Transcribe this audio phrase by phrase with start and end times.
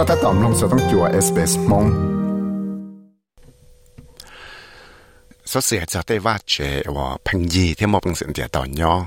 [0.00, 1.86] ็ถ้าตอมลงสต้องจัวเอสเปสมง
[5.46, 8.66] số sự cho tây vắt chế và phăng gì thì một bằng sự địa tàu
[8.66, 9.06] nhỏ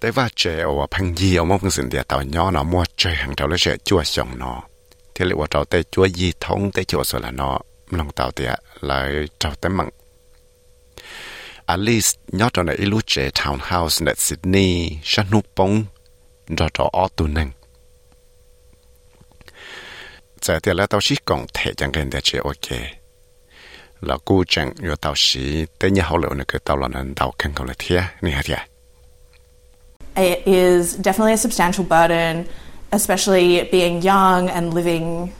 [0.00, 3.14] tới và chơi ở và phăng gì ở mong sinh địa tao nhỏ mua chơi
[3.14, 4.62] hàng tao lấy chơi chua xong nó.
[5.14, 7.58] Thì liệu tao tây chua gì thông tây chua rồi là nó
[7.90, 9.88] lòng tao tiệt lại tao tới mặn
[11.66, 15.84] at least nhớ cho này ilu chơi townhouse tại Sydney, Shanupong,
[16.48, 17.50] đó đó tu nâng.
[30.16, 32.48] It is definitely a substantial burden,
[32.92, 35.32] especially being young and living,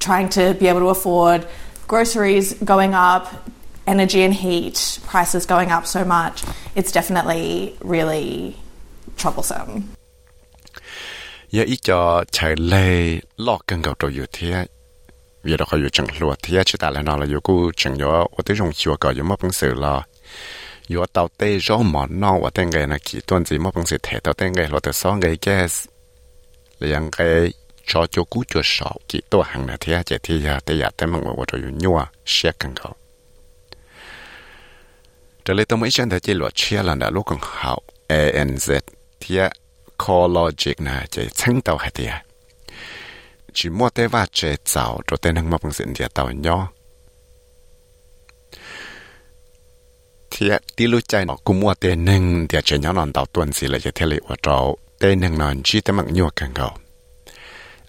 [0.00, 1.46] trying to be able to afford
[1.86, 3.48] groceries going up,
[3.86, 6.44] energy and heat prices going up so much.
[6.74, 8.56] It's definitely really
[9.16, 9.90] troublesome.
[11.56, 12.00] ยาอีจอ
[12.32, 12.98] ใช่เลย
[13.46, 14.56] ลอกกันกับตัวอยู่เทีย
[15.42, 19.96] เวียเราเขาอยู่จังหลวดเทียชิตาแล้นอเราอยู่กูจังยอวัดที่รงชัวก็อนอยู่มอบังสือลอ
[20.90, 25.72] อยู่เตาเต้ร้องหมอนนอกวัดเต้งไงนะขี่ต้นจีม่อปังสือเถเตาเต้งไงเราแต่ซ้องไงแกส
[26.78, 27.18] เลี้ยงไง
[27.88, 31.98] ชอจูกูจูสอบกี่ตัวหังนะเทียเจทียแต่อยากแต่มึงว่าวัดอยู่ยัว
[32.30, 32.90] เชียกันเขา
[35.44, 37.72] จะเลยต้องไม่เช่นแต่จีหลวดเชียแล้วนะลูกของเขา
[38.10, 38.68] ANZ
[39.20, 39.42] เทีย
[40.07, 42.07] call logic là chỉ chẳng tàu hay thì
[43.53, 46.71] chỉ mua tê va chế tạo rồi tên hàng mà bằng sự địa tàu nhỏ
[50.31, 53.51] thì đi lúc chạy nó cũng mua tiền nâng để chơi nhau nón tàu tuần
[53.51, 56.51] gì là chỉ thế lệ của cháu tiền nâng nón chỉ tấm bằng nhiều càng
[56.53, 56.77] cao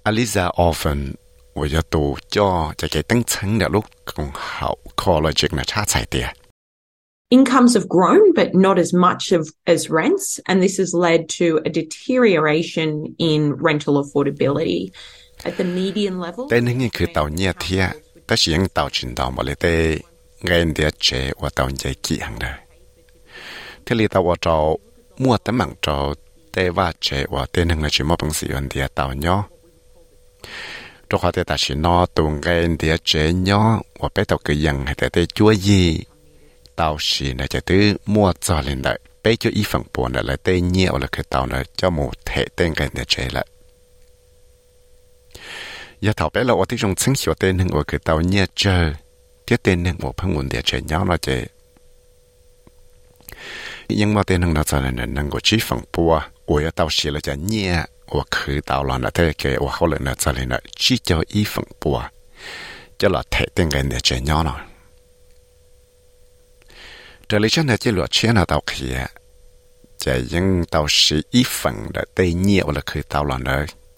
[0.04, 1.14] Aliza often
[1.54, 6.34] 我要读叫这个等层的路更好 college 呢差才点。
[7.30, 9.42] Incomes have grown, but not as much of,
[9.74, 12.88] as rents, and this has led to a deterioration
[13.18, 14.80] in rental affordability.
[15.48, 17.84] At the median level, แต่นึงนี่คือเต่าเนี่ยเทีย
[18.26, 19.74] แต่เสียงเต่าจินเต่ามาเลยแต่
[20.44, 22.52] ngay địa chế và tàu dây kỹ hàng đời.
[23.86, 24.74] Thế li tàu trò
[25.18, 26.14] mua tấm mạng trò
[26.52, 29.44] tê và chế và tên hàng là chỉ mua bằng sự ẩn địa tàu nhỏ.
[31.10, 34.52] Trò khoa tê ta chỉ nó tùng ngay địa chế nhỏ và bé tàu cứ
[34.52, 36.04] dần hay tê tê chúa gì.
[36.79, 38.99] Tàu xì là chạy tứ mua cho lên đời.
[39.23, 42.45] bây cho y phẳng buồn là tê nhiều là cái tàu này cho một thể
[42.55, 43.47] tên ngay địa chạy lại.
[46.01, 48.93] Giờ thảo bé là ở trong chính hiệu tên hàng ở cái tàu nhẹ chờ.
[49.45, 51.47] Tiết tên nâng một phong nguồn địa chạy nhau là chạy.
[53.89, 57.09] Nhưng mà tên nâng nó cho nên năng của chỉ phẳng bùa của tàu xì
[57.09, 60.31] là chạy nhẹ và khử tàu là nó thế cái và hậu lần nó cho
[60.31, 62.03] nên là chỉ cho y phẳng bùa
[62.97, 64.43] cho là thể tên cái địa chạy nhau
[67.37, 67.47] nó
[70.47, 70.87] trở lại
[71.31, 71.43] ý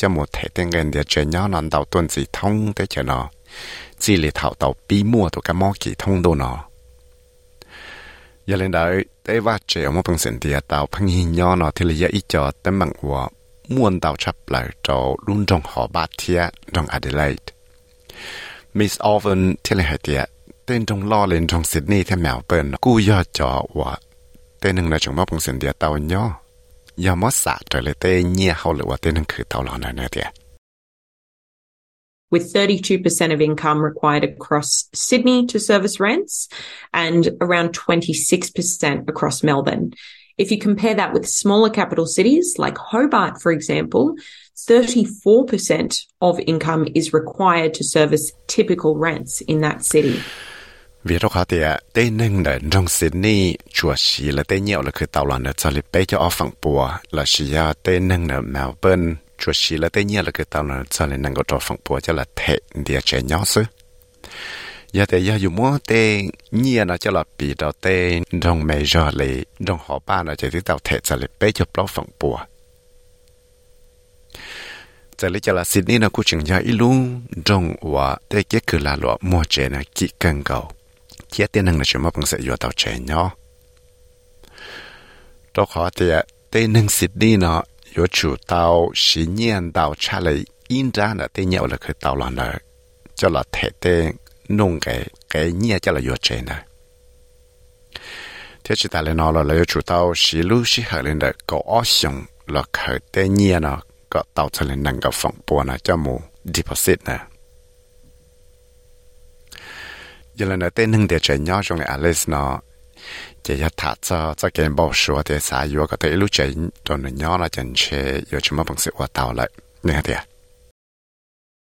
[0.10, 0.26] một
[1.92, 2.08] thông
[4.00, 4.32] chỉ lì
[5.04, 5.30] mua
[5.98, 6.22] thông
[8.58, 11.86] lên đấy, để va chế một bằng sinh địa tàu phăng hình nhỏ nó thì
[11.86, 13.28] là giờ ít cho tấm bằng của
[13.68, 14.16] muôn tàu
[14.48, 17.46] lại cho luôn trong họ bát thia trong Adelaide.
[18.74, 20.30] Miss Owen thì là hai tiệt,
[20.72, 23.98] tên trong lo lên trong Sydney theo mèo bên cú giờ cho và
[24.62, 26.40] tên hưng là trong một bằng sinh địa tàu nhỏ.
[26.98, 29.94] Giờ mất xả trở lại tên nhẹ hậu lửa tên hưng khử tàu lò này
[29.94, 30.28] nè tiệt.
[32.32, 36.48] with 32% of income required across Sydney to service rents
[36.94, 39.92] and around 26% across Melbourne.
[40.38, 44.16] If you compare that with smaller capital cities like Hobart, for example,
[44.56, 50.22] 34% of income is required to service typical rents in that city
[51.09, 55.27] Vì đó khó tiệt, tên nâng là trong Sydney, chùa xí là tên nhiều làคือtàu
[55.27, 58.41] lần là cho lý bế cho ở phẳng bùa, là xí ya tên nâng là
[58.41, 62.01] Melbourne, chùa xí là tên nhiều làคือtàu lần cho lý nâng có cho phẳng bùa
[62.01, 63.65] cho là thể địa chế nhỏ sư.
[64.93, 68.85] Giờ thì giờ dùng mua tên nhiều là cho là bị đó tên trong mê
[68.85, 71.87] giờ lì, trong họ ba là chỉ tới tàu thể cho lý bế cho bó
[71.87, 72.39] phẳng bùa.
[75.19, 78.61] Giờ lý cho là Sydney nó cũng chừng giờ ít luôn, trong và đây cái
[78.67, 80.71] cứ là loại mua chế là kỹ cần cầu.
[81.32, 83.32] Chia tiền năng là chúng mà bằng sẽ vô tàu trẻ nhỏ.
[85.54, 86.12] Đó khó thì
[86.52, 87.64] tên năng Sydney nó
[87.96, 91.94] có chủ tàu xí nhiên tàu trả lời, in ra là tên nhau là khởi
[91.94, 92.52] tàu là nó
[93.16, 94.12] cho là thể tên
[94.50, 96.64] nông cái cái nhia cho là vô trẻ nè
[98.64, 101.62] thế chỉ tại nó là lấy chủ tàu xí lưu xí hợp lên được có
[101.66, 103.80] ở xong là khởi tên nhiên nó
[104.10, 107.20] có tàu trở lên năng gặp phòng bùa nè cho mù deposit nè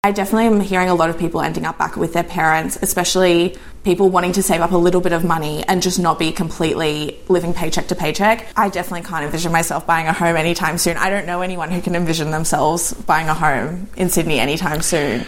[0.06, 3.57] I definitely am hearing a lot of people ending up back with their parents, especially
[3.83, 7.19] people wanting to save up a little bit of money and just not be completely
[7.28, 8.48] living paycheck to paycheck.
[8.56, 10.95] I definitely can't envision myself buying a home anytime soon.
[10.98, 15.25] I don't know anyone who can envision themselves buying a home in Sydney anytime soon.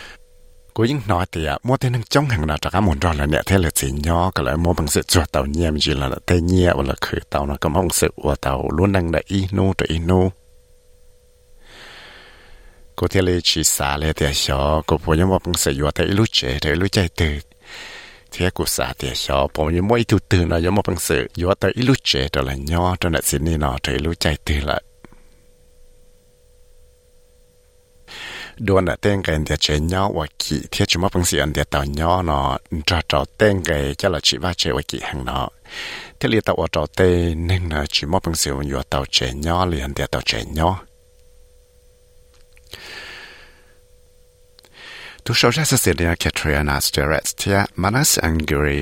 [0.80, 10.20] กูยิ่งน้อยเตียมัวเต่นึงจ้องหังนาจากมุนรอนแล้วเนี่ยเท่เลยสิย่อก็เลยมัวบังสือจวดเต่าเงียมจีละเตเงียวันละคือเต่านะก็มังสือว่าเต่าล้วนดังเดอีนูตัวอีนู
[12.98, 17.44] กูเทเลยชีสาเลยเตียชอกูพยังว่าบังสือว่าเต่ลุเจเต่ลุเจตื่น
[18.30, 24.87] เทียกูสาเตียชอผมยังไม่ตื่นตื่นนะยังมาบังสือว่าเต่ลุเจตัวละย่อตัวนั้นสินี่นอเต่ลุใจตื่นละ
[28.58, 28.58] Cô những nói thì à, mua tên trong hàng nào cho các môn rồi là
[28.58, 28.66] nhẹ thế là chỉ nhỏ cái lại mua bằng sự chuột tàu nhiêm gì là
[28.66, 28.66] tên nhẹ hoặc là khử tàu nó có mong sự của tàu luôn năng là
[28.66, 28.66] y nô cho y nô cô thì lấy chỉ xả lấy thì xó cô bố
[28.66, 28.66] nhớ bằng sự của thấy lúc trẻ thấy lúc chạy từ thế cô xả thì
[28.66, 28.66] xó bố nhớ mỗi thứ từ nó nhớ bằng sự của thấy lúc trẻ đó
[28.66, 29.24] là nhỏ cho nên xin đi nó thấy lúc chạy từ lại đua nè tên
[29.24, 32.22] cái địa chế nhỏ và kỳ thiết chúng mà bằng sự anh địa tàu nhỏ
[32.22, 35.50] nó cho cho tên cái cho là chỉ va chế và kỳ hàng nó
[36.20, 39.66] thế li tàu cho tên nên là chỉ mà bằng sự anh tàu chế nhỏ
[39.66, 40.82] liền địa tàu chế nhỏ
[45.24, 48.82] Tu sau ra sẽ đến Katrina Stewart tia Manas Angry